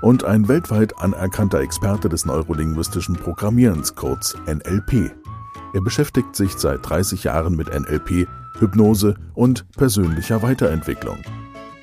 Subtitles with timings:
[0.00, 5.12] und ein weltweit anerkannter Experte des neurolinguistischen Programmierens, kurz NLP.
[5.72, 8.26] Er beschäftigt sich seit 30 Jahren mit NLP,
[8.58, 11.18] Hypnose und persönlicher Weiterentwicklung.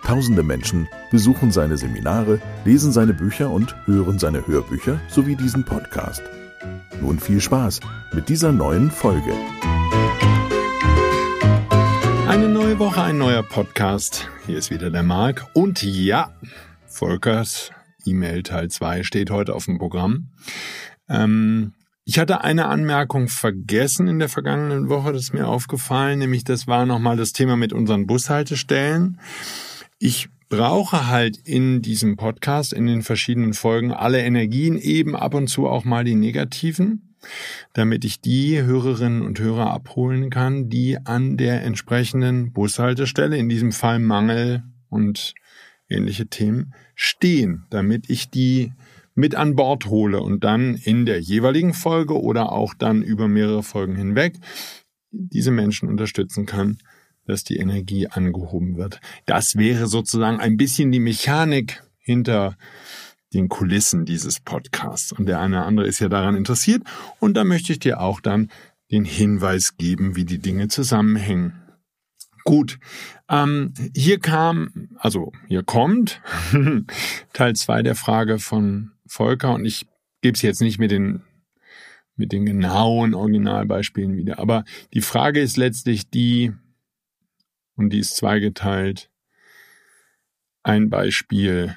[0.03, 6.21] Tausende Menschen besuchen seine Seminare, lesen seine Bücher und hören seine Hörbücher sowie diesen Podcast.
[7.01, 7.81] Nun viel Spaß
[8.13, 9.33] mit dieser neuen Folge.
[12.27, 14.29] Eine neue Woche, ein neuer Podcast.
[14.45, 15.45] Hier ist wieder der Marc.
[15.53, 16.31] Und ja,
[16.87, 17.71] Volkers
[18.07, 20.29] E-Mail Teil 2 steht heute auf dem Programm.
[21.09, 21.73] Ähm,
[22.09, 26.65] ich hatte eine Anmerkung vergessen in der vergangenen Woche, das ist mir aufgefallen, nämlich das
[26.65, 29.19] war nochmal das Thema mit unseren Bushaltestellen.
[29.99, 35.47] Ich brauche halt in diesem Podcast, in den verschiedenen Folgen alle Energien, eben ab und
[35.47, 37.15] zu auch mal die negativen,
[37.73, 43.73] damit ich die Hörerinnen und Hörer abholen kann, die an der entsprechenden Bushaltestelle, in diesem
[43.73, 45.33] Fall Mangel und
[45.89, 48.73] ähnliche Themen, stehen, damit ich die
[49.15, 53.63] mit an Bord hole und dann in der jeweiligen Folge oder auch dann über mehrere
[53.63, 54.35] Folgen hinweg
[55.11, 56.77] diese Menschen unterstützen kann,
[57.25, 59.01] dass die Energie angehoben wird.
[59.25, 62.57] Das wäre sozusagen ein bisschen die Mechanik hinter
[63.33, 65.11] den Kulissen dieses Podcasts.
[65.11, 66.83] Und der eine oder andere ist ja daran interessiert.
[67.19, 68.49] Und da möchte ich dir auch dann
[68.91, 71.53] den Hinweis geben, wie die Dinge zusammenhängen.
[72.47, 72.79] Gut,
[73.27, 76.21] ähm, hier kam, also hier kommt
[77.33, 79.85] Teil zwei der Frage von Volker und ich
[80.21, 81.23] gebe es jetzt nicht mit den
[82.15, 84.63] mit den genauen Originalbeispielen wieder, aber
[84.93, 86.53] die Frage ist letztlich die,
[87.75, 89.11] und die ist zweigeteilt.
[90.63, 91.75] Ein Beispiel,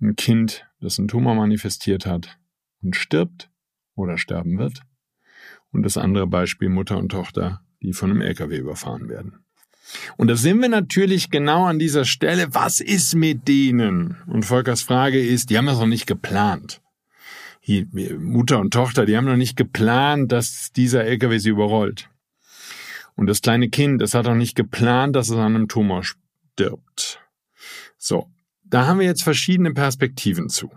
[0.00, 2.38] ein Kind, das einen Tumor manifestiert hat
[2.80, 3.50] und stirbt
[3.94, 4.80] oder sterben wird.
[5.70, 9.41] Und das andere Beispiel Mutter und Tochter, die von einem LKW überfahren werden.
[10.16, 12.54] Und da sind wir natürlich genau an dieser Stelle.
[12.54, 14.16] Was ist mit denen?
[14.26, 16.80] Und Volkers Frage ist, die haben das noch nicht geplant.
[17.60, 17.86] Hier,
[18.18, 22.08] Mutter und Tochter, die haben noch nicht geplant, dass dieser LKW sie überrollt.
[23.14, 27.20] Und das kleine Kind, das hat auch nicht geplant, dass es an einem Tumor stirbt.
[27.98, 28.28] So,
[28.64, 30.72] da haben wir jetzt verschiedene Perspektiven zu.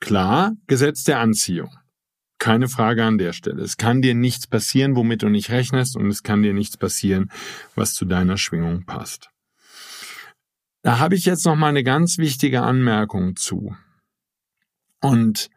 [0.00, 1.70] Klar, Gesetz der Anziehung.
[2.46, 3.60] Keine Frage an der Stelle.
[3.64, 7.32] Es kann dir nichts passieren, womit du nicht rechnest, und es kann dir nichts passieren,
[7.74, 9.30] was zu deiner Schwingung passt.
[10.82, 13.74] Da habe ich jetzt noch mal eine ganz wichtige Anmerkung zu.
[15.00, 15.50] Und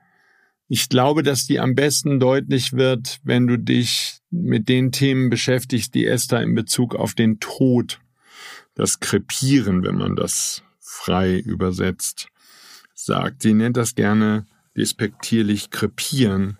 [0.67, 5.93] ich glaube, dass die am besten deutlich wird, wenn du dich mit den Themen beschäftigst,
[5.93, 7.99] die Esther in Bezug auf den Tod,
[8.73, 12.29] das Krepieren, wenn man das frei übersetzt,
[12.95, 13.43] sagt.
[13.43, 14.47] Sie nennt das gerne
[14.79, 16.57] despektierlich krepieren,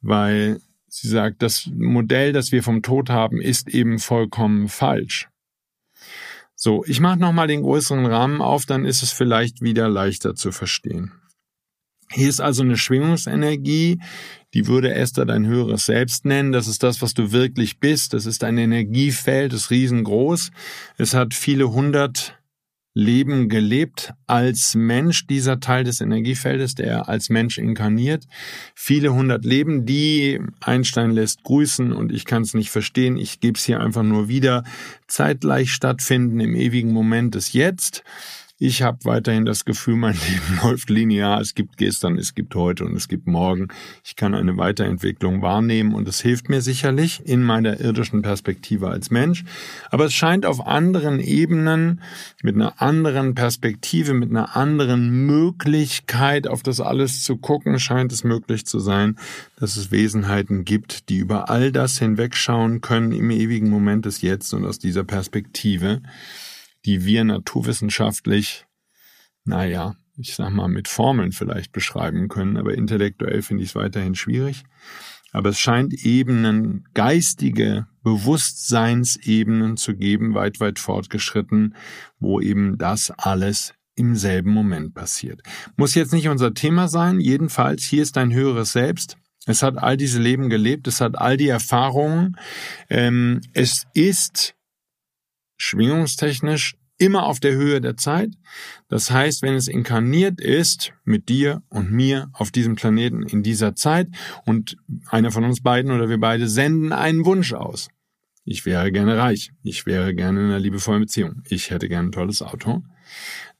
[0.00, 5.28] weil sie sagt, das Modell, das wir vom Tod haben, ist eben vollkommen falsch.
[6.54, 10.52] So, ich mache nochmal den größeren Rahmen auf, dann ist es vielleicht wieder leichter zu
[10.52, 11.12] verstehen.
[12.10, 13.98] Hier ist also eine Schwingungsenergie,
[14.52, 16.52] die würde Esther dein höheres Selbst nennen.
[16.52, 18.12] Das ist das, was du wirklich bist.
[18.12, 20.52] Das ist ein Energiefeld, das ist riesengroß.
[20.96, 22.38] Es hat viele hundert
[22.94, 28.26] Leben gelebt als Mensch, dieser Teil des Energiefeldes, der als Mensch inkarniert.
[28.74, 33.16] Viele hundert Leben, die Einstein lässt grüßen und ich kann es nicht verstehen.
[33.16, 34.62] Ich gebe es hier einfach nur wieder.
[35.08, 38.04] Zeitgleich stattfinden im ewigen Moment des Jetzt.
[38.60, 41.40] Ich habe weiterhin das Gefühl, mein Leben läuft linear.
[41.40, 43.66] Es gibt gestern, es gibt heute und es gibt morgen.
[44.04, 49.10] Ich kann eine Weiterentwicklung wahrnehmen und es hilft mir sicherlich in meiner irdischen Perspektive als
[49.10, 49.44] Mensch.
[49.90, 52.00] Aber es scheint auf anderen Ebenen,
[52.44, 58.22] mit einer anderen Perspektive, mit einer anderen Möglichkeit auf das alles zu gucken, scheint es
[58.22, 59.18] möglich zu sein,
[59.56, 64.54] dass es Wesenheiten gibt, die über all das hinwegschauen können im ewigen Moment des Jetzt
[64.54, 66.02] und aus dieser Perspektive
[66.84, 68.66] die wir naturwissenschaftlich,
[69.44, 74.14] naja, ich sag mal, mit Formeln vielleicht beschreiben können, aber intellektuell finde ich es weiterhin
[74.14, 74.64] schwierig.
[75.32, 81.74] Aber es scheint Ebenen, geistige Bewusstseinsebenen zu geben, weit, weit fortgeschritten,
[82.20, 85.42] wo eben das alles im selben Moment passiert.
[85.76, 89.16] Muss jetzt nicht unser Thema sein, jedenfalls hier ist ein höheres Selbst.
[89.46, 92.36] Es hat all diese Leben gelebt, es hat all die Erfahrungen.
[92.88, 94.54] Ähm, es ist
[95.64, 98.30] schwingungstechnisch immer auf der Höhe der Zeit.
[98.88, 103.74] Das heißt, wenn es inkarniert ist mit dir und mir auf diesem Planeten in dieser
[103.74, 104.08] Zeit
[104.44, 104.76] und
[105.08, 107.88] einer von uns beiden oder wir beide senden einen Wunsch aus.
[108.44, 109.52] Ich wäre gerne reich.
[109.62, 111.42] Ich wäre gerne in einer liebevollen Beziehung.
[111.48, 112.82] Ich hätte gerne ein tolles Auto.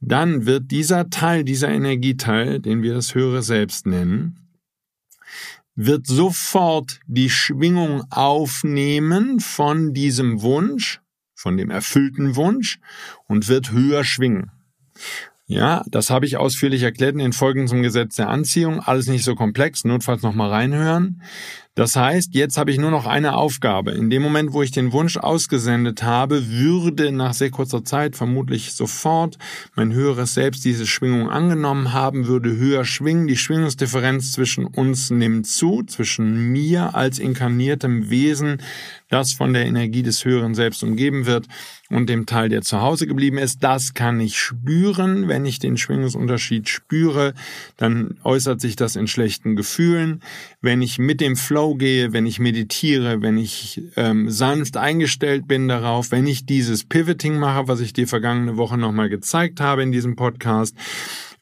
[0.01, 4.45] Dann wird dieser Teil, dieser Energieteil, den wir das höhere Selbst nennen,
[5.75, 11.01] wird sofort die Schwingung aufnehmen von diesem Wunsch,
[11.45, 12.79] von dem erfüllten Wunsch
[13.27, 14.51] und wird höher schwingen.
[15.45, 18.81] Ja, das habe ich ausführlich erklärt in den Folgen zum Gesetz der Anziehung.
[18.81, 21.21] Alles nicht so komplex, notfalls nochmal reinhören.
[21.77, 23.91] Das heißt, jetzt habe ich nur noch eine Aufgabe.
[23.91, 28.75] In dem Moment, wo ich den Wunsch ausgesendet habe, würde nach sehr kurzer Zeit vermutlich
[28.75, 29.39] sofort
[29.75, 33.27] mein höheres Selbst diese Schwingung angenommen haben, würde höher schwingen.
[33.27, 38.63] Die Schwingungsdifferenz zwischen uns nimmt zu, zwischen mir als inkarniertem Wesen,
[39.09, 41.49] das von der Energie des höheren Selbst umgeben wird,
[41.91, 43.63] und dem Teil, der zu Hause geblieben ist.
[43.63, 45.29] Das kann ich spüren.
[45.29, 47.35] Wenn ich den Schwingungsunterschied spüre,
[47.77, 50.21] dann äußert sich das in schlechten Gefühlen.
[50.61, 55.67] Wenn ich mit dem Flow gehe, wenn ich meditiere, wenn ich ähm, sanft eingestellt bin
[55.69, 59.91] darauf, wenn ich dieses Pivoting mache, was ich dir vergangene Woche nochmal gezeigt habe in
[59.91, 60.77] diesem Podcast,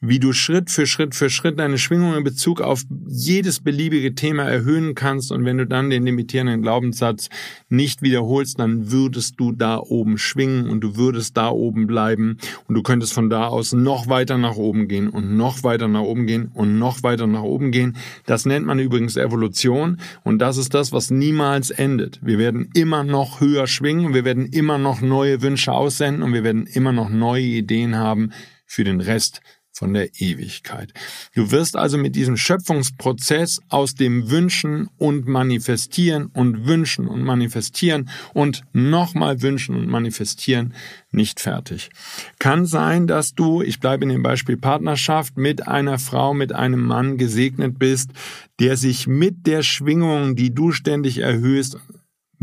[0.05, 4.43] wie du Schritt für Schritt für Schritt deine Schwingung in Bezug auf jedes beliebige Thema
[4.43, 5.31] erhöhen kannst.
[5.31, 7.29] Und wenn du dann den limitierenden Glaubenssatz
[7.69, 12.37] nicht wiederholst, dann würdest du da oben schwingen und du würdest da oben bleiben.
[12.67, 16.01] Und du könntest von da aus noch weiter nach oben gehen und noch weiter nach
[16.01, 17.95] oben gehen und noch weiter nach oben gehen.
[18.25, 19.99] Das nennt man übrigens Evolution.
[20.23, 22.19] Und das ist das, was niemals endet.
[22.21, 26.23] Wir werden immer noch höher schwingen, wir werden immer noch neue Wünsche aussenden.
[26.23, 28.31] Und wir werden immer noch neue Ideen haben
[28.65, 29.41] für den Rest
[29.73, 30.93] von der Ewigkeit.
[31.35, 38.09] Du wirst also mit diesem Schöpfungsprozess aus dem Wünschen und Manifestieren und Wünschen und Manifestieren
[38.33, 40.75] und nochmal Wünschen und Manifestieren
[41.11, 41.89] nicht fertig.
[42.37, 46.85] Kann sein, dass du, ich bleibe in dem Beispiel Partnerschaft, mit einer Frau, mit einem
[46.85, 48.11] Mann gesegnet bist,
[48.59, 51.77] der sich mit der Schwingung, die du ständig erhöhst,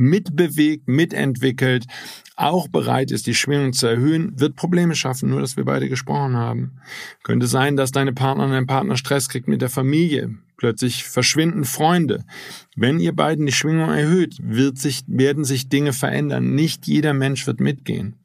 [0.01, 1.85] mitbewegt, mitentwickelt,
[2.35, 6.37] auch bereit ist, die Schwingung zu erhöhen, wird Probleme schaffen, nur dass wir beide gesprochen
[6.37, 6.81] haben.
[7.23, 10.35] Könnte sein, dass deine Partnerin, dein Partner Stress kriegt mit der Familie.
[10.57, 12.25] Plötzlich verschwinden Freunde.
[12.75, 16.55] Wenn ihr beiden die Schwingung erhöht, wird sich, werden sich Dinge verändern.
[16.55, 18.17] Nicht jeder Mensch wird mitgehen.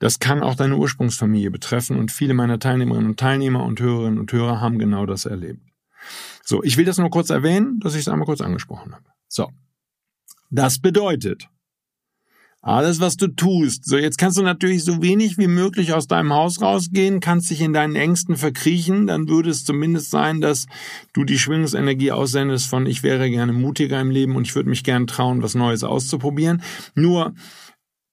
[0.00, 4.32] Das kann auch deine Ursprungsfamilie betreffen und viele meiner Teilnehmerinnen und Teilnehmer und Hörerinnen und
[4.32, 5.60] Hörer haben genau das erlebt.
[6.44, 9.04] So, ich will das nur kurz erwähnen, dass ich es einmal kurz angesprochen habe.
[9.28, 9.50] So.
[10.50, 11.48] Das bedeutet,
[12.60, 13.84] alles, was du tust.
[13.84, 17.60] So, jetzt kannst du natürlich so wenig wie möglich aus deinem Haus rausgehen, kannst dich
[17.60, 20.66] in deinen Ängsten verkriechen, dann würde es zumindest sein, dass
[21.12, 24.82] du die Schwingungsenergie aussendest von ich wäre gerne mutiger im Leben und ich würde mich
[24.82, 26.62] gern trauen, was Neues auszuprobieren.
[26.94, 27.34] Nur,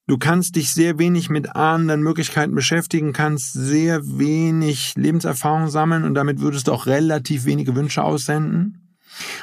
[0.07, 6.13] du kannst dich sehr wenig mit ahnenden Möglichkeiten beschäftigen, kannst sehr wenig Lebenserfahrung sammeln und
[6.13, 8.84] damit würdest du auch relativ wenige Wünsche aussenden.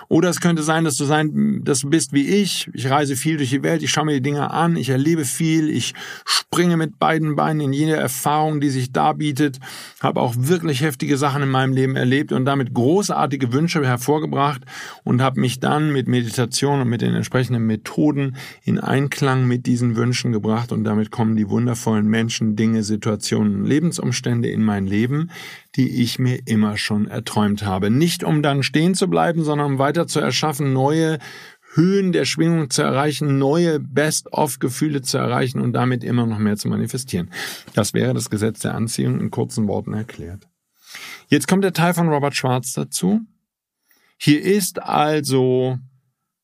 [0.08, 2.70] Oder es könnte sein, dass du sein, dass du bist wie ich.
[2.74, 5.70] Ich reise viel durch die Welt, ich schaue mir die Dinge an, ich erlebe viel,
[5.70, 9.58] ich springe mit beiden Beinen in jede Erfahrung, die sich darbietet,
[10.00, 14.62] habe auch wirklich heftige Sachen in meinem Leben erlebt und damit großartige Wünsche hervorgebracht
[15.04, 19.96] und habe mich dann mit Meditation und mit den entsprechenden Methoden in Einklang mit diesen
[19.96, 25.30] Wünschen gebracht und damit kommen die wundervollen Menschen, Dinge, Situationen, Lebensumstände in mein Leben,
[25.76, 27.90] die ich mir immer schon erträumt habe.
[27.90, 31.18] Nicht um dann stehen zu bleiben, sondern um weiter zu erschaffen, neue
[31.74, 36.68] Höhen der Schwingung zu erreichen, neue Best-of-Gefühle zu erreichen und damit immer noch mehr zu
[36.68, 37.30] manifestieren.
[37.74, 40.48] Das wäre das Gesetz der Anziehung in kurzen Worten erklärt.
[41.28, 43.20] Jetzt kommt der Teil von Robert Schwarz dazu.
[44.18, 45.78] Hier ist also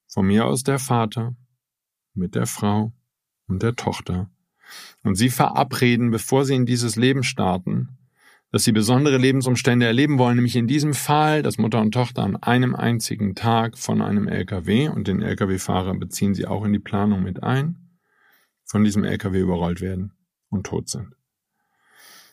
[0.07, 1.37] von mir aus der Vater
[2.15, 2.93] mit der Frau
[3.47, 4.31] und der Tochter.
[5.03, 7.98] Und sie verabreden, bevor sie in dieses Leben starten,
[8.51, 12.37] dass sie besondere Lebensumstände erleben wollen, nämlich in diesem Fall, dass Mutter und Tochter an
[12.37, 17.23] einem einzigen Tag von einem LKW und den LKW-Fahrer beziehen sie auch in die Planung
[17.23, 17.77] mit ein,
[18.65, 20.13] von diesem LKW überrollt werden
[20.49, 21.15] und tot sind.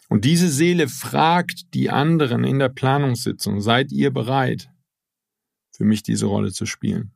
[0.07, 4.69] Und diese Seele fragt die anderen in der Planungssitzung, seid ihr bereit,
[5.71, 7.11] für mich diese Rolle zu spielen?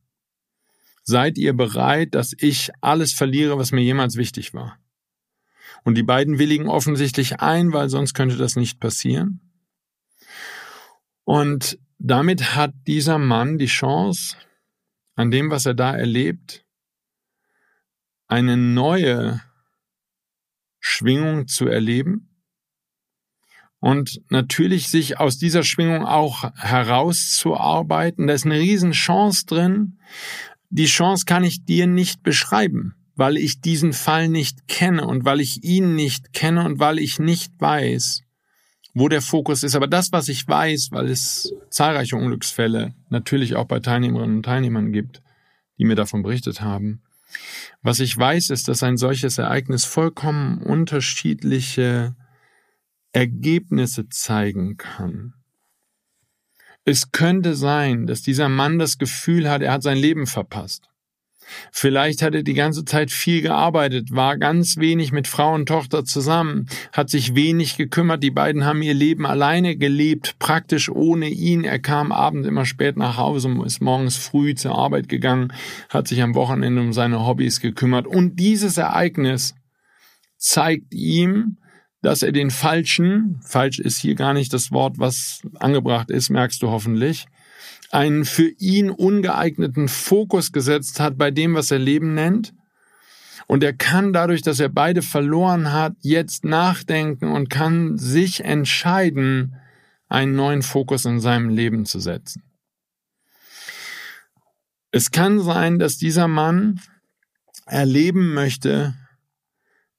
[1.04, 4.78] Seid ihr bereit, dass ich alles verliere, was mir jemals wichtig war?
[5.84, 9.42] Und die beiden willigen offensichtlich ein, weil sonst könnte das nicht passieren.
[11.24, 14.36] Und damit hat dieser Mann die Chance,
[15.16, 16.66] an dem, was er da erlebt,
[18.28, 19.42] eine neue
[20.80, 22.30] Schwingung zu erleben
[23.80, 28.28] und natürlich sich aus dieser Schwingung auch herauszuarbeiten.
[28.28, 30.00] Da ist eine Riesenchance drin.
[30.70, 35.42] Die Chance kann ich dir nicht beschreiben weil ich diesen Fall nicht kenne und weil
[35.42, 38.24] ich ihn nicht kenne und weil ich nicht weiß,
[38.94, 39.76] wo der Fokus ist.
[39.76, 44.94] Aber das, was ich weiß, weil es zahlreiche Unglücksfälle natürlich auch bei Teilnehmerinnen und Teilnehmern
[44.94, 45.22] gibt,
[45.78, 47.02] die mir davon berichtet haben,
[47.82, 52.16] was ich weiß, ist, dass ein solches Ereignis vollkommen unterschiedliche
[53.12, 55.34] Ergebnisse zeigen kann.
[56.86, 60.90] Es könnte sein, dass dieser Mann das Gefühl hat, er hat sein Leben verpasst.
[61.72, 66.06] Vielleicht hat er die ganze Zeit viel gearbeitet, war ganz wenig mit Frau und Tochter
[66.06, 71.64] zusammen, hat sich wenig gekümmert, die beiden haben ihr Leben alleine gelebt, praktisch ohne ihn.
[71.64, 75.54] Er kam abends immer spät nach Hause, ist morgens früh zur Arbeit gegangen,
[75.90, 78.08] hat sich am Wochenende um seine Hobbys gekümmert.
[78.08, 79.56] Und dieses Ereignis
[80.38, 81.58] zeigt ihm,
[82.02, 86.62] dass er den falschen, falsch ist hier gar nicht das Wort, was angebracht ist, merkst
[86.62, 87.28] du hoffentlich,
[87.92, 92.54] einen für ihn ungeeigneten Fokus gesetzt hat bei dem, was er Leben nennt.
[93.48, 99.56] Und er kann dadurch, dass er beide verloren hat, jetzt nachdenken und kann sich entscheiden,
[100.08, 102.44] einen neuen Fokus in seinem Leben zu setzen.
[104.92, 106.80] Es kann sein, dass dieser Mann
[107.66, 108.96] erleben möchte,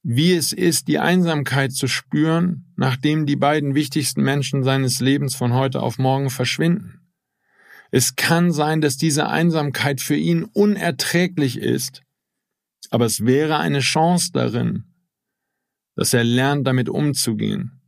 [0.02, 5.52] wie es ist, die Einsamkeit zu spüren, nachdem die beiden wichtigsten Menschen seines Lebens von
[5.52, 6.99] heute auf morgen verschwinden.
[7.90, 12.02] Es kann sein, dass diese Einsamkeit für ihn unerträglich ist,
[12.90, 14.84] aber es wäre eine Chance darin,
[15.96, 17.80] dass er lernt, damit umzugehen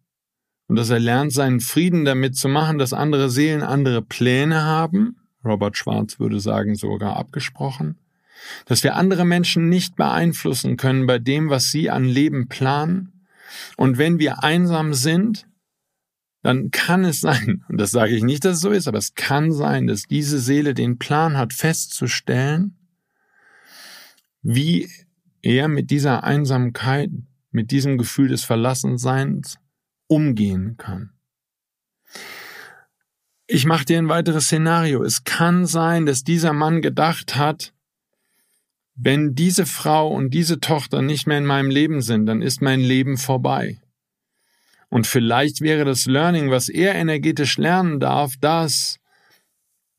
[0.66, 5.16] und dass er lernt, seinen Frieden damit zu machen, dass andere Seelen andere Pläne haben,
[5.44, 7.98] Robert Schwarz würde sagen sogar abgesprochen,
[8.66, 13.12] dass wir andere Menschen nicht beeinflussen können bei dem, was sie an Leben planen,
[13.76, 15.46] und wenn wir einsam sind,
[16.42, 19.14] dann kann es sein, und das sage ich nicht, dass es so ist, aber es
[19.14, 22.76] kann sein, dass diese Seele den Plan hat, festzustellen,
[24.42, 24.88] wie
[25.40, 27.10] er mit dieser Einsamkeit,
[27.50, 29.58] mit diesem Gefühl des Verlassenseins
[30.08, 31.12] umgehen kann.
[33.46, 35.02] Ich mache dir ein weiteres Szenario.
[35.02, 37.72] Es kann sein, dass dieser Mann gedacht hat,
[38.94, 42.80] wenn diese Frau und diese Tochter nicht mehr in meinem Leben sind, dann ist mein
[42.80, 43.81] Leben vorbei.
[44.92, 48.98] Und vielleicht wäre das Learning, was er energetisch lernen darf, dass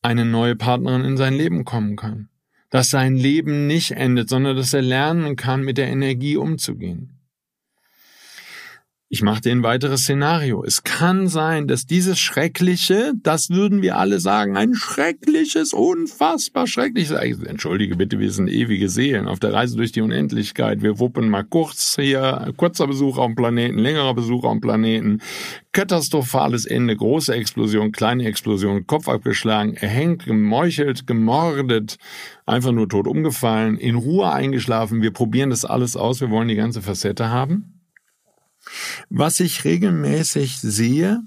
[0.03, 2.29] eine neue Partnerin in sein Leben kommen kann.
[2.69, 7.22] Dass sein Leben nicht endet, sondern dass er lernen kann, mit der Energie umzugehen.
[9.13, 10.63] Ich mache dir ein weiteres Szenario.
[10.63, 17.11] Es kann sein, dass dieses Schreckliche, das würden wir alle sagen, ein schreckliches, unfassbar schreckliches,
[17.43, 20.81] entschuldige bitte, wir sind ewige Seelen auf der Reise durch die Unendlichkeit.
[20.81, 25.21] Wir wuppen mal kurz hier, kurzer Besuch auf dem Planeten, längerer Besuch auf dem Planeten,
[25.73, 31.99] katastrophales Ende, große Explosion, kleine Explosion, Kopf abgeschlagen, erhängt, gemeuchelt, gemordet,
[32.47, 35.03] einfach nur tot umgefallen, in Ruhe eingeschlafen.
[35.03, 37.82] Wir probieren das alles aus, wir wollen die ganze Facette haben.
[39.09, 41.21] Was ich regelmäßig sehe,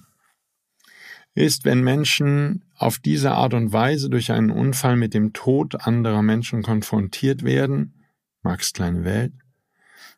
[1.35, 6.23] ist, wenn Menschen auf diese Art und Weise durch einen Unfall mit dem Tod anderer
[6.23, 8.02] Menschen konfrontiert werden,
[8.43, 9.33] Max kleine Welt,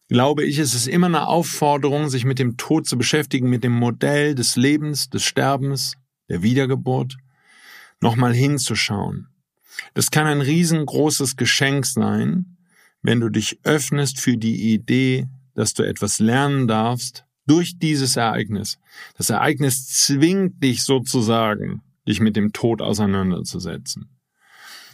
[0.08, 3.72] glaube ich, ist es immer eine Aufforderung, sich mit dem Tod zu beschäftigen, mit dem
[3.72, 5.94] Modell des Lebens, des Sterbens,
[6.28, 7.16] der Wiedergeburt,
[8.00, 9.28] nochmal hinzuschauen.
[9.94, 12.56] Das kann ein riesengroßes Geschenk sein,
[13.02, 18.78] wenn du dich öffnest für die Idee dass du etwas lernen darfst durch dieses Ereignis.
[19.16, 24.08] Das Ereignis zwingt dich sozusagen, dich mit dem Tod auseinanderzusetzen.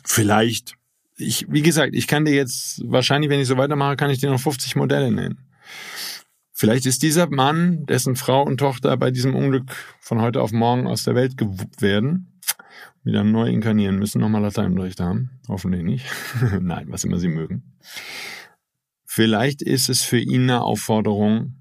[0.04, 0.76] Vielleicht,
[1.18, 4.30] ich, wie gesagt, ich kann dir jetzt, wahrscheinlich, wenn ich so weitermache, kann ich dir
[4.30, 5.38] noch 50 Modelle nennen.
[6.54, 10.86] Vielleicht ist dieser Mann, dessen Frau und Tochter bei diesem Unglück von heute auf morgen
[10.86, 12.40] aus der Welt gewuppt werden,
[13.02, 15.40] wieder neu inkarnieren müssen, nochmal Lateinunterricht haben.
[15.46, 16.06] Hoffentlich nicht.
[16.60, 17.74] Nein, was immer sie mögen.
[19.14, 21.54] Vielleicht ist es für ihn eine Aufforderung,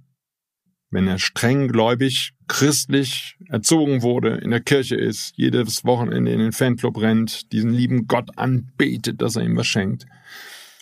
[0.90, 6.52] wenn er streng gläubig, christlich erzogen wurde, in der Kirche ist, jedes Wochenende in den
[6.52, 10.08] Fanclub rennt, diesen lieben Gott anbetet, dass er ihm was schenkt.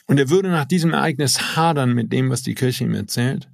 [0.08, 3.50] Und er würde nach diesem Ereignis hadern mit dem, was die Kirche ihm erzählt.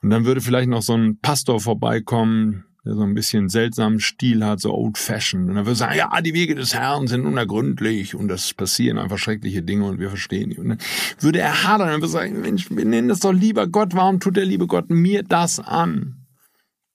[0.00, 4.44] Und dann würde vielleicht noch so ein Pastor vorbeikommen, der so ein bisschen seltsamen Stil
[4.44, 5.50] hat, so old-fashioned.
[5.50, 9.18] Und er würde sagen, ja, die Wege des Herrn sind unergründlich und es passieren einfach
[9.18, 10.58] schreckliche Dinge und wir verstehen die.
[10.58, 10.78] Und dann
[11.18, 13.94] würde er hadern und würde sagen, Mensch, wir nennen das doch lieber Gott.
[13.94, 16.26] Warum tut der liebe Gott mir das an?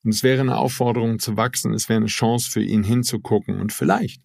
[0.03, 3.73] Und es wäre eine Aufforderung zu wachsen, es wäre eine Chance für ihn hinzugucken und
[3.73, 4.21] vielleicht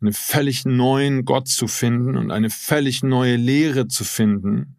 [0.00, 4.76] einen völlig neuen Gott zu finden und eine völlig neue Lehre zu finden.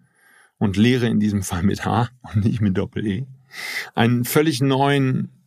[0.57, 3.25] Und Lehre in diesem Fall mit H und nicht mit Doppel-E.
[3.93, 5.44] Einen völlig neuen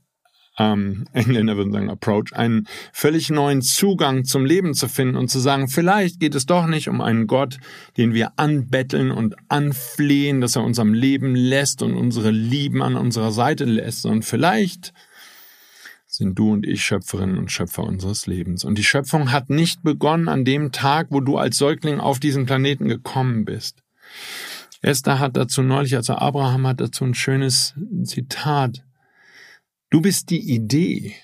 [0.58, 5.38] ähm, Engländer würden sagen Approach, einen völlig neuen Zugang zum Leben zu finden und zu
[5.38, 7.58] sagen, vielleicht geht es doch nicht um einen Gott,
[7.96, 12.96] den wir anbetteln und anflehen, dass er uns am Leben lässt und unsere Lieben an
[12.96, 14.92] unserer Seite lässt, sondern vielleicht
[16.06, 18.64] sind du und ich Schöpferinnen und Schöpfer unseres Lebens.
[18.64, 22.46] Und die Schöpfung hat nicht begonnen an dem Tag, wo du als Säugling auf diesen
[22.46, 23.82] Planeten gekommen bist.
[24.80, 27.74] Esther hat dazu neulich, also Abraham hat dazu ein schönes
[28.04, 28.84] Zitat
[29.90, 31.14] Du bist die Idee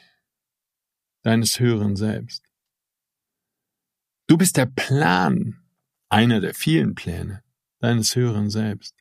[1.23, 2.43] deines höheren Selbst.
[4.27, 5.61] Du bist der Plan,
[6.09, 7.43] einer der vielen Pläne
[7.81, 8.95] deines höheren Selbst.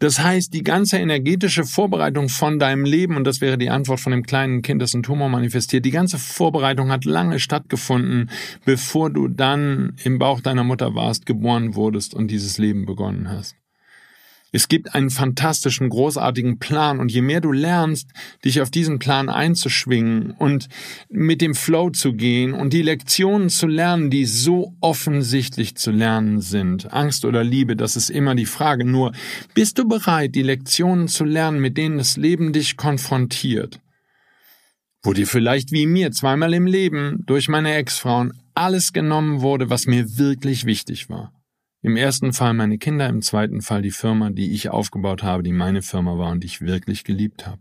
[0.00, 4.10] Das heißt, die ganze energetische Vorbereitung von deinem Leben, und das wäre die Antwort von
[4.10, 8.30] dem kleinen Kind, das einen Tumor manifestiert, die ganze Vorbereitung hat lange stattgefunden,
[8.64, 13.61] bevor du dann im Bauch deiner Mutter warst, geboren wurdest und dieses Leben begonnen hast.
[14.54, 18.10] Es gibt einen fantastischen, großartigen Plan und je mehr du lernst,
[18.44, 20.68] dich auf diesen Plan einzuschwingen und
[21.08, 26.42] mit dem Flow zu gehen und die Lektionen zu lernen, die so offensichtlich zu lernen
[26.42, 28.84] sind, Angst oder Liebe, das ist immer die Frage.
[28.84, 29.12] Nur,
[29.54, 33.80] bist du bereit, die Lektionen zu lernen, mit denen das Leben dich konfrontiert?
[35.02, 39.86] Wo dir vielleicht wie mir zweimal im Leben durch meine Ex-Frauen alles genommen wurde, was
[39.86, 41.32] mir wirklich wichtig war.
[41.82, 45.52] Im ersten Fall meine Kinder, im zweiten Fall die Firma, die ich aufgebaut habe, die
[45.52, 47.60] meine Firma war und die ich wirklich geliebt habe.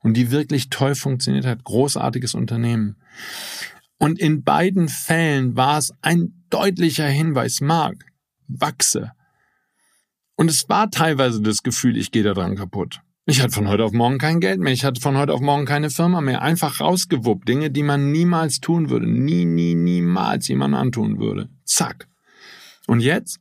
[0.00, 1.64] Und die wirklich toll funktioniert hat.
[1.64, 2.96] Großartiges Unternehmen.
[3.98, 8.04] Und in beiden Fällen war es ein deutlicher Hinweis, Mark,
[8.46, 9.12] wachse.
[10.34, 13.00] Und es war teilweise das Gefühl, ich gehe da dran kaputt.
[13.24, 14.72] Ich hatte von heute auf morgen kein Geld mehr.
[14.72, 16.42] Ich hatte von heute auf morgen keine Firma mehr.
[16.42, 17.48] Einfach rausgewuppt.
[17.48, 19.08] Dinge, die man niemals tun würde.
[19.08, 21.48] Nie, nie, niemals jemand antun würde.
[21.64, 22.08] Zack.
[22.88, 23.38] Und jetzt?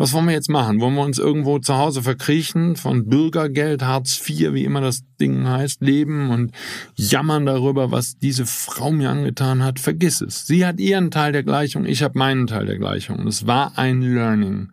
[0.00, 0.80] Was wollen wir jetzt machen?
[0.80, 5.46] Wollen wir uns irgendwo zu Hause verkriechen, von Bürgergeld, Hartz IV, wie immer das Ding
[5.46, 6.52] heißt, leben und
[6.96, 9.78] jammern darüber, was diese Frau mir angetan hat?
[9.78, 10.46] Vergiss es.
[10.46, 13.18] Sie hat ihren Teil der Gleichung, ich habe meinen Teil der Gleichung.
[13.18, 14.72] Und es war ein Learning.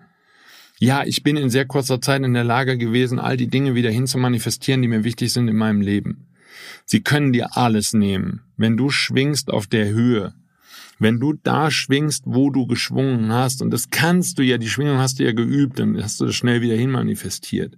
[0.79, 3.89] Ja, ich bin in sehr kurzer Zeit in der Lage gewesen, all die Dinge wieder
[3.89, 6.27] hin zu manifestieren, die mir wichtig sind in meinem Leben.
[6.85, 8.43] Sie können dir alles nehmen.
[8.55, 10.33] Wenn du schwingst auf der Höhe,
[10.99, 14.97] wenn du da schwingst, wo du geschwungen hast, und das kannst du ja, die Schwingung
[14.97, 17.77] hast du ja geübt, dann hast du das schnell wieder hin manifestiert.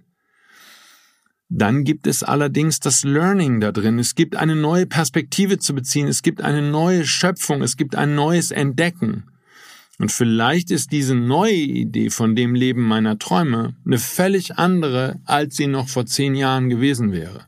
[1.52, 3.98] Dann gibt es allerdings das Learning da drin.
[3.98, 6.06] Es gibt eine neue Perspektive zu beziehen.
[6.06, 7.60] Es gibt eine neue Schöpfung.
[7.62, 9.24] Es gibt ein neues Entdecken.
[9.98, 15.56] Und vielleicht ist diese neue Idee von dem Leben meiner Träume eine völlig andere, als
[15.56, 17.46] sie noch vor zehn Jahren gewesen wäre.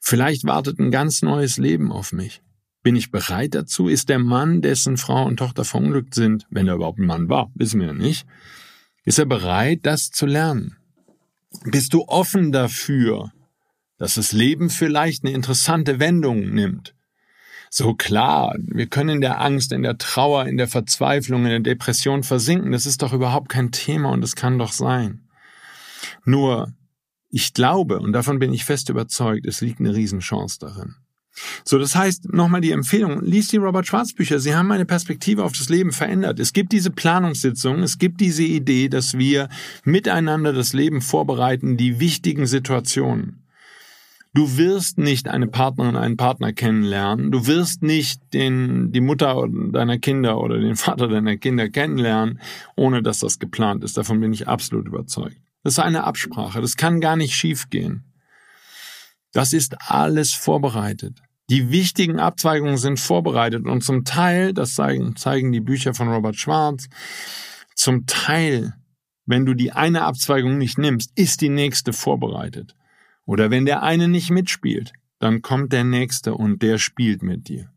[0.00, 2.40] Vielleicht wartet ein ganz neues Leben auf mich.
[2.86, 3.88] Bin ich bereit dazu?
[3.88, 7.50] Ist der Mann, dessen Frau und Tochter verunglückt sind, wenn er überhaupt ein Mann war,
[7.56, 8.28] wissen wir ja nicht,
[9.02, 10.76] ist er bereit, das zu lernen?
[11.64, 13.32] Bist du offen dafür,
[13.98, 16.94] dass das Leben vielleicht eine interessante Wendung nimmt?
[17.70, 21.74] So klar, wir können in der Angst, in der Trauer, in der Verzweiflung, in der
[21.74, 22.70] Depression versinken.
[22.70, 25.26] Das ist doch überhaupt kein Thema und es kann doch sein.
[26.24, 26.72] Nur,
[27.30, 30.94] ich glaube, und davon bin ich fest überzeugt, es liegt eine Riesenchance darin.
[31.68, 34.38] So, das heißt, nochmal die Empfehlung, lies die Robert Schwarz Bücher.
[34.38, 36.38] Sie haben meine Perspektive auf das Leben verändert.
[36.38, 39.48] Es gibt diese Planungssitzung, es gibt diese Idee, dass wir
[39.82, 43.42] miteinander das Leben vorbereiten, die wichtigen Situationen.
[44.32, 47.32] Du wirst nicht eine Partnerin, einen Partner kennenlernen.
[47.32, 52.38] Du wirst nicht den, die Mutter deiner Kinder oder den Vater deiner Kinder kennenlernen,
[52.76, 53.96] ohne dass das geplant ist.
[53.96, 55.38] Davon bin ich absolut überzeugt.
[55.64, 56.60] Das ist eine Absprache.
[56.60, 58.04] Das kann gar nicht schiefgehen.
[59.32, 61.22] Das ist alles vorbereitet.
[61.48, 66.36] Die wichtigen Abzweigungen sind vorbereitet und zum Teil, das zeigen, zeigen die Bücher von Robert
[66.36, 66.88] Schwarz,
[67.74, 68.74] zum Teil,
[69.26, 72.74] wenn du die eine Abzweigung nicht nimmst, ist die nächste vorbereitet.
[73.26, 77.70] Oder wenn der eine nicht mitspielt, dann kommt der nächste und der spielt mit dir.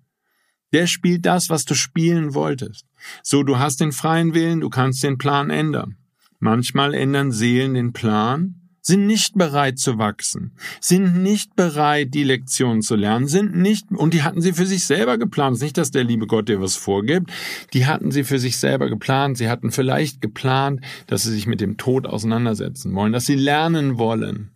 [0.73, 2.85] Der spielt das, was du spielen wolltest.
[3.23, 5.97] So, du hast den freien Willen, du kannst den Plan ändern.
[6.39, 8.58] Manchmal ändern Seelen den Plan
[8.89, 14.15] sind nicht bereit zu wachsen, sind nicht bereit, die Lektionen zu lernen, sind nicht, und
[14.15, 15.55] die hatten sie für sich selber geplant.
[15.55, 17.31] Es ist nicht, dass der liebe Gott dir was vorgibt.
[17.73, 19.37] Die hatten sie für sich selber geplant.
[19.37, 23.99] Sie hatten vielleicht geplant, dass sie sich mit dem Tod auseinandersetzen wollen, dass sie lernen
[23.99, 24.49] wollen,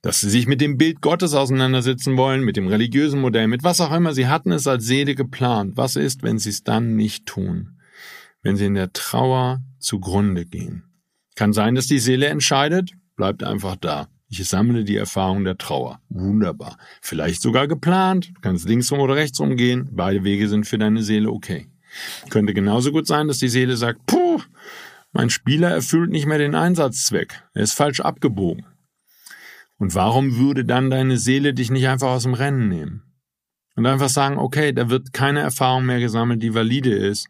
[0.00, 3.82] dass sie sich mit dem Bild Gottes auseinandersetzen wollen, mit dem religiösen Modell, mit was
[3.82, 4.14] auch immer.
[4.14, 5.76] Sie hatten es als Seele geplant.
[5.76, 7.76] Was ist, wenn sie es dann nicht tun?
[8.42, 10.84] Wenn sie in der Trauer zugrunde gehen?
[11.36, 14.08] Kann sein, dass die Seele entscheidet, bleibt einfach da.
[14.30, 16.00] Ich sammle die Erfahrung der Trauer.
[16.08, 16.78] Wunderbar.
[17.02, 18.30] Vielleicht sogar geplant.
[18.34, 19.90] Du kannst links rum oder rechts rumgehen.
[19.92, 21.68] Beide Wege sind für deine Seele okay.
[22.30, 24.40] Könnte genauso gut sein, dass die Seele sagt, puh,
[25.12, 27.42] mein Spieler erfüllt nicht mehr den Einsatzzweck.
[27.52, 28.64] Er ist falsch abgebogen.
[29.76, 33.02] Und warum würde dann deine Seele dich nicht einfach aus dem Rennen nehmen?
[33.76, 37.28] Und einfach sagen, okay, da wird keine Erfahrung mehr gesammelt, die valide ist.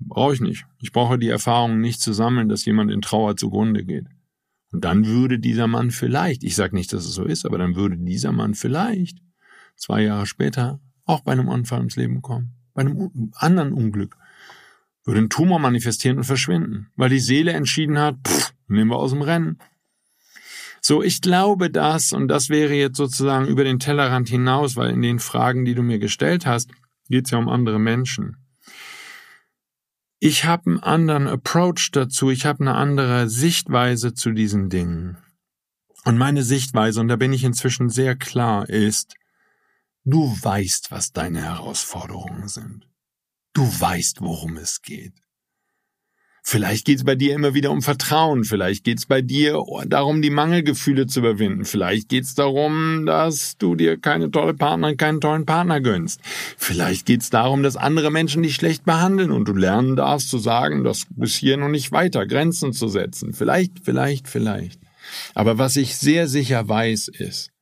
[0.00, 0.66] Brauche ich nicht.
[0.80, 4.04] Ich brauche die Erfahrung nicht zu sammeln, dass jemand in Trauer zugrunde geht.
[4.72, 7.76] Und dann würde dieser Mann vielleicht, ich sage nicht, dass es so ist, aber dann
[7.76, 9.18] würde dieser Mann vielleicht
[9.76, 12.54] zwei Jahre später auch bei einem Unfall ins Leben kommen.
[12.74, 14.16] Bei einem anderen Unglück.
[15.04, 19.10] Würde ein Tumor manifestieren und verschwinden, weil die Seele entschieden hat, pff, nehmen wir aus
[19.10, 19.58] dem Rennen.
[20.80, 25.02] So, ich glaube das, und das wäre jetzt sozusagen über den Tellerrand hinaus, weil in
[25.02, 26.70] den Fragen, die du mir gestellt hast,
[27.08, 28.36] geht es ja um andere Menschen.
[30.24, 35.18] Ich habe einen anderen Approach dazu, ich habe eine andere Sichtweise zu diesen Dingen.
[36.04, 39.16] Und meine Sichtweise, und da bin ich inzwischen sehr klar, ist,
[40.04, 42.88] du weißt, was deine Herausforderungen sind.
[43.52, 45.21] Du weißt, worum es geht.
[46.44, 50.22] Vielleicht geht es bei dir immer wieder um Vertrauen, vielleicht geht es bei dir darum,
[50.22, 55.20] die Mangelgefühle zu überwinden, vielleicht geht es darum, dass du dir keine tolle Partnerin, keinen
[55.20, 56.20] tollen Partner gönnst,
[56.58, 60.38] vielleicht geht es darum, dass andere Menschen dich schlecht behandeln und du lernen darfst zu
[60.38, 64.80] sagen, das bis hier noch nicht weiter, Grenzen zu setzen, vielleicht, vielleicht, vielleicht.
[65.34, 67.52] Aber was ich sehr sicher weiß ist,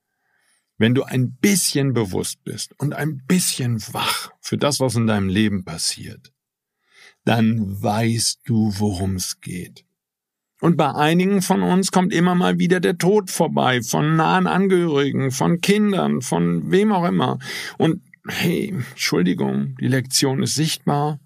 [0.79, 5.29] wenn du ein bisschen bewusst bist und ein bisschen wach für das, was in deinem
[5.29, 6.33] Leben passiert,
[7.31, 9.85] dann weißt du, worum es geht.
[10.61, 15.31] Und bei einigen von uns kommt immer mal wieder der Tod vorbei, von nahen Angehörigen,
[15.31, 17.39] von Kindern, von wem auch immer.
[17.79, 21.21] Und hey, Entschuldigung, die Lektion ist sichtbar.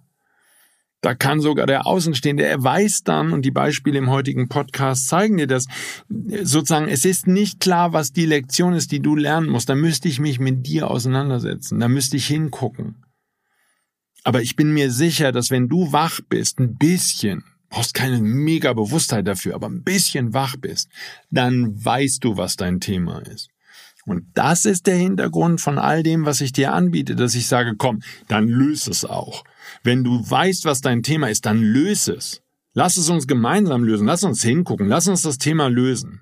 [1.00, 5.38] Da kann sogar der Außenstehende, er weiß dann, und die Beispiele im heutigen Podcast zeigen
[5.38, 5.68] dir das,
[6.08, 9.70] sozusagen, es ist nicht klar, was die Lektion ist, die du lernen musst.
[9.70, 12.96] Da müsste ich mich mit dir auseinandersetzen, da müsste ich hingucken.
[14.24, 18.72] Aber ich bin mir sicher, dass wenn du wach bist, ein bisschen, brauchst keine mega
[18.72, 20.88] Bewusstheit dafür, aber ein bisschen wach bist,
[21.30, 23.50] dann weißt du, was dein Thema ist.
[24.06, 27.74] Und das ist der Hintergrund von all dem, was ich dir anbiete, dass ich sage,
[27.76, 29.44] komm, dann löse es auch.
[29.82, 32.42] Wenn du weißt, was dein Thema ist, dann löse es.
[32.74, 34.06] Lass es uns gemeinsam lösen.
[34.06, 34.88] Lass uns hingucken.
[34.88, 36.20] Lass uns das Thema lösen.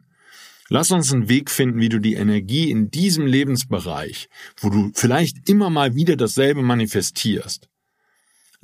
[0.69, 4.29] Lass uns einen Weg finden, wie du die Energie in diesem Lebensbereich,
[4.61, 7.69] wo du vielleicht immer mal wieder dasselbe manifestierst,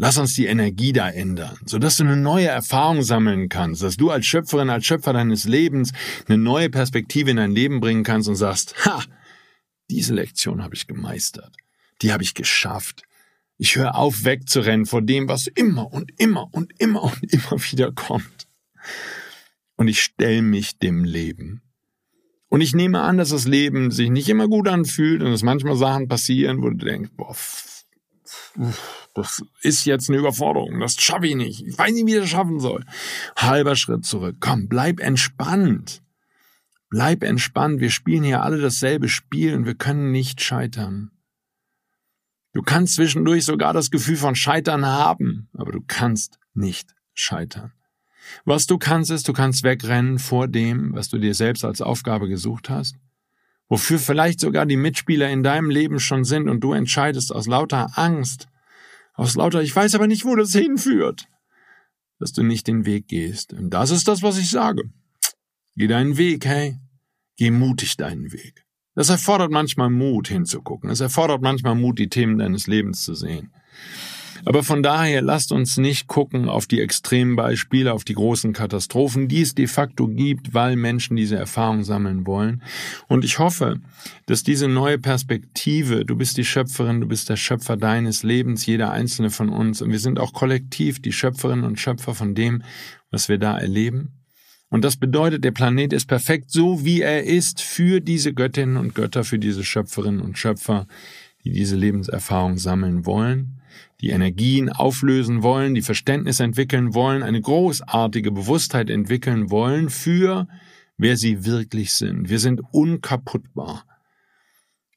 [0.01, 4.11] Lass uns die Energie da ändern, sodass du eine neue Erfahrung sammeln kannst, dass du
[4.11, 5.93] als Schöpferin, als Schöpfer deines Lebens
[6.29, 9.03] eine neue Perspektive in dein Leben bringen kannst und sagst, ha,
[9.91, 11.57] diese Lektion habe ich gemeistert,
[12.01, 13.03] die habe ich geschafft.
[13.57, 17.91] Ich höre auf, wegzurennen vor dem, was immer und immer und immer und immer wieder
[17.91, 18.47] kommt.
[19.75, 21.63] Und ich stelle mich dem Leben.
[22.49, 25.77] Und ich nehme an, dass das Leben sich nicht immer gut anfühlt und dass manchmal
[25.77, 27.37] Sachen passieren, wo du denkst, boah,
[29.19, 31.67] das ist jetzt eine Überforderung, das schaffe ich nicht.
[31.67, 32.85] Ich weiß nicht, wie ich das schaffen soll.
[33.37, 34.37] Halber Schritt zurück.
[34.41, 36.03] Komm, bleib entspannt.
[36.91, 37.81] Bleib entspannt.
[37.81, 41.11] Wir spielen hier alle dasselbe Spiel und wir können nicht scheitern.
[42.55, 47.73] Du kannst zwischendurch sogar das Gefühl von Scheitern haben, aber du kannst nicht scheitern.
[48.45, 52.29] Was du kannst, ist, du kannst wegrennen vor dem, was du dir selbst als Aufgabe
[52.29, 52.97] gesucht hast,
[53.69, 57.99] wofür vielleicht sogar die Mitspieler in deinem Leben schon sind und du entscheidest aus lauter
[57.99, 58.49] Angst,
[59.19, 61.27] aus lauter, ich weiß aber nicht, wo das hinführt,
[62.21, 63.53] dass du nicht den Weg gehst.
[63.53, 64.85] Und das ist das, was ich sage.
[65.75, 66.79] Geh deinen Weg, hey.
[67.37, 68.65] Geh mutig deinen Weg.
[68.95, 70.89] Das erfordert manchmal Mut hinzugucken.
[70.89, 73.53] Es erfordert manchmal Mut, die Themen deines Lebens zu sehen.
[74.45, 79.29] Aber von daher lasst uns nicht gucken auf die extremen Beispiele, auf die großen Katastrophen,
[79.29, 82.63] die es de facto gibt, weil Menschen diese Erfahrung sammeln wollen.
[83.09, 83.81] Und ich hoffe,
[84.27, 88.91] dass diese neue Perspektive, du bist die Schöpferin, du bist der Schöpfer deines Lebens, jeder
[88.91, 92.63] einzelne von uns, und wir sind auch kollektiv die Schöpferinnen und Schöpfer von dem,
[93.11, 94.13] was wir da erleben.
[94.71, 98.95] Und das bedeutet, der Planet ist perfekt so, wie er ist, für diese Göttinnen und
[98.95, 100.87] Götter, für diese Schöpferinnen und Schöpfer,
[101.45, 103.58] die diese Lebenserfahrung sammeln wollen
[104.01, 110.47] die Energien auflösen wollen, die Verständnis entwickeln wollen, eine großartige Bewusstheit entwickeln wollen für
[110.99, 112.29] wer sie wirklich sind.
[112.29, 113.87] Wir sind unkaputtbar,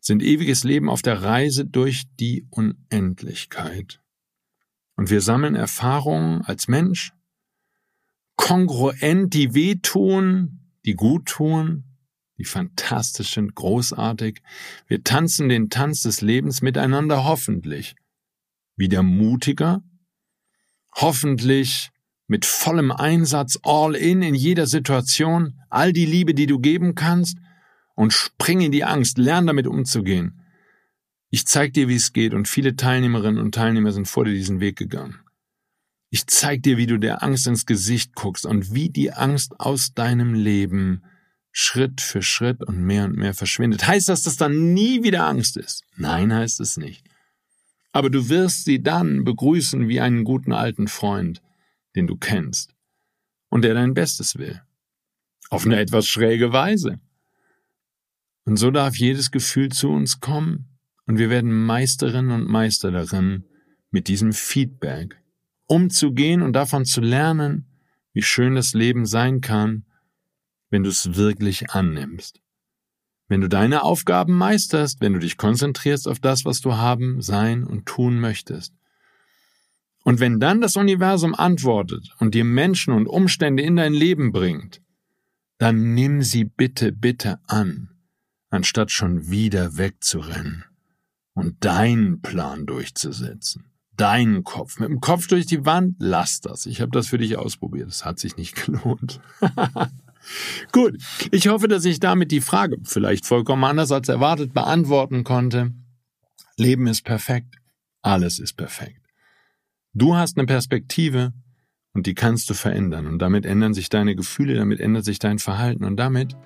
[0.01, 4.01] sind ewiges Leben auf der Reise durch die Unendlichkeit.
[4.95, 7.13] Und wir sammeln Erfahrungen als Mensch,
[8.35, 11.85] kongruent, die wehtun, die gut tun,
[12.37, 14.41] die fantastisch sind, großartig.
[14.87, 17.95] Wir tanzen den Tanz des Lebens miteinander hoffentlich
[18.81, 19.81] wieder mutiger,
[20.93, 21.91] hoffentlich
[22.27, 27.37] mit vollem Einsatz all in in jeder Situation, all die Liebe, die du geben kannst,
[27.95, 30.41] und spring in die Angst, lern damit umzugehen.
[31.29, 34.59] Ich zeig dir, wie es geht, und viele Teilnehmerinnen und Teilnehmer sind vor dir diesen
[34.59, 35.19] Weg gegangen.
[36.09, 39.93] Ich zeig dir, wie du der Angst ins Gesicht guckst und wie die Angst aus
[39.93, 41.03] deinem Leben
[41.51, 43.87] Schritt für Schritt und mehr und mehr verschwindet.
[43.87, 45.83] Heißt das, dass dann nie wieder Angst ist?
[45.95, 47.05] Nein, heißt es nicht.
[47.91, 51.41] Aber du wirst sie dann begrüßen wie einen guten alten Freund,
[51.95, 52.73] den du kennst
[53.49, 54.61] und der dein Bestes will.
[55.49, 56.99] Auf eine etwas schräge Weise.
[58.45, 63.43] Und so darf jedes Gefühl zu uns kommen und wir werden Meisterinnen und Meister darin,
[63.91, 65.21] mit diesem Feedback
[65.67, 67.67] umzugehen und davon zu lernen,
[68.13, 69.85] wie schön das Leben sein kann,
[70.69, 72.41] wenn du es wirklich annimmst.
[73.31, 77.63] Wenn du deine Aufgaben meisterst, wenn du dich konzentrierst auf das, was du haben, sein
[77.63, 78.73] und tun möchtest.
[80.03, 84.81] Und wenn dann das Universum antwortet und dir Menschen und Umstände in dein Leben bringt,
[85.59, 87.91] dann nimm sie bitte, bitte an,
[88.49, 90.65] anstatt schon wieder wegzurennen
[91.33, 93.71] und deinen Plan durchzusetzen.
[93.95, 94.77] Deinen Kopf.
[94.77, 96.65] Mit dem Kopf durch die Wand, lass das.
[96.65, 97.87] Ich habe das für dich ausprobiert.
[97.87, 99.21] Es hat sich nicht gelohnt.
[100.71, 100.97] Gut,
[101.31, 105.71] ich hoffe, dass ich damit die Frage, vielleicht vollkommen anders als erwartet, beantworten konnte.
[106.57, 107.55] Leben ist perfekt,
[108.01, 109.01] alles ist perfekt.
[109.93, 111.33] Du hast eine Perspektive
[111.93, 115.39] und die kannst du verändern und damit ändern sich deine Gefühle, damit ändert sich dein
[115.39, 116.37] Verhalten und damit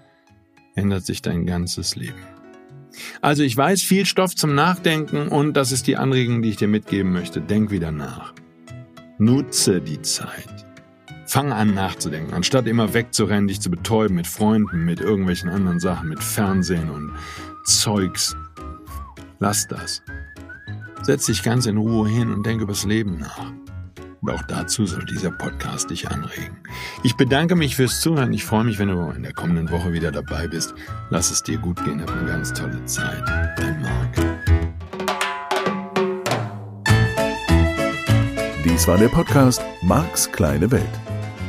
[0.75, 2.19] ändert sich dein ganzes Leben.
[3.21, 6.67] Also ich weiß viel Stoff zum Nachdenken und das ist die Anregung, die ich dir
[6.67, 7.41] mitgeben möchte.
[7.41, 8.33] Denk wieder nach.
[9.17, 10.64] Nutze die Zeit.
[11.27, 16.09] Fang an nachzudenken, anstatt immer wegzurennen, dich zu betäuben mit Freunden, mit irgendwelchen anderen Sachen,
[16.09, 17.11] mit Fernsehen und
[17.65, 18.35] Zeugs.
[19.39, 20.03] Lass das.
[21.01, 23.51] Setz dich ganz in Ruhe hin und denk übers Leben nach.
[24.21, 26.57] Und auch dazu soll dieser Podcast dich anregen.
[27.03, 28.33] Ich bedanke mich fürs Zuhören.
[28.33, 30.73] Ich freue mich, wenn du in der kommenden Woche wieder dabei bist.
[31.09, 32.01] Lass es dir gut gehen.
[32.01, 33.23] Hab eine ganz tolle Zeit.
[33.57, 34.15] Dein Marc.
[38.63, 41.04] Dies war der Podcast Marks kleine Welt.